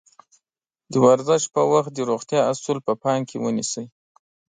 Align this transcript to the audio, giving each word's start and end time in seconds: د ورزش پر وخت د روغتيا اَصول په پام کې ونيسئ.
د 0.91 0.93
ورزش 1.05 1.43
پر 1.53 1.65
وخت 1.73 1.91
د 1.93 1.99
روغتيا 2.09 2.41
اَصول 2.53 2.77
په 2.87 2.93
پام 3.01 3.19
کې 3.29 3.37
ونيسئ. 3.39 3.85